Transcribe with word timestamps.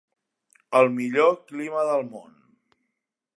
El 0.79 0.89
millor 0.95 1.37
clima 1.51 1.85
del 1.91 2.03
món! 2.15 2.33